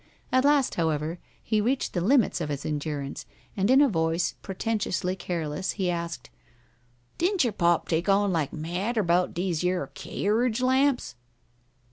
[0.31, 5.15] At last, however, he reached the limits of his endurance, and in a voice pretentiously
[5.15, 6.31] careless he asked,
[7.19, 11.13] "Didn' yer pop take on like mad er bout dese yer cay'ge lamps?"